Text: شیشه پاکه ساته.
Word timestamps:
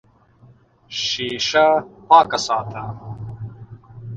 شیشه 1.03 1.67
پاکه 2.07 2.37
ساته. 2.45 2.83